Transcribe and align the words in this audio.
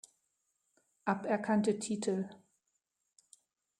Aberkannte 1.05 1.77
Titel 1.77 2.27